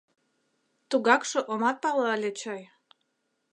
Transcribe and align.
Тугакше 0.89 1.39
омат 1.51 1.77
пале 1.83 2.05
ыле 2.15 2.31
чай. 2.39 2.61